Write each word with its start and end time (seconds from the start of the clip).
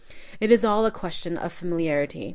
It 0.39 0.49
is 0.49 0.65
all 0.65 0.83
a 0.87 0.89
question 0.89 1.37
of 1.37 1.53
familiarity. 1.53 2.29